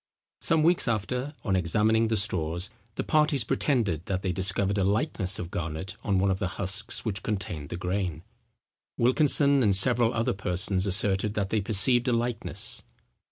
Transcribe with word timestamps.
Some 0.39 0.63
weeks 0.63 0.87
after, 0.87 1.35
on 1.43 1.55
examining 1.55 2.07
the 2.07 2.17
straws, 2.17 2.71
the 2.95 3.03
parties 3.03 3.43
pretended, 3.43 4.07
that 4.07 4.23
they 4.23 4.31
discovered 4.31 4.79
a 4.79 4.83
likeness 4.83 5.37
of 5.37 5.51
Garnet 5.51 5.95
on 6.03 6.17
one 6.17 6.31
of 6.31 6.39
the 6.39 6.47
husks 6.57 7.05
which 7.05 7.21
contained 7.21 7.69
the 7.69 7.77
grain. 7.77 8.23
Wilkinson 8.97 9.61
and 9.61 9.75
several 9.75 10.11
other 10.11 10.33
persons 10.33 10.87
asserted 10.87 11.35
that 11.35 11.51
they 11.51 11.61
perceived 11.61 12.07
a 12.07 12.13
likeness. 12.13 12.81